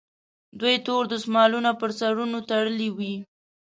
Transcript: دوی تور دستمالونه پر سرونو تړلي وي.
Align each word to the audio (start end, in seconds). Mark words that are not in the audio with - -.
دوی 0.59 0.75
تور 0.85 1.03
دستمالونه 1.13 1.71
پر 1.79 1.89
سرونو 1.99 2.39
تړلي 2.49 2.89
وي. 2.97 3.13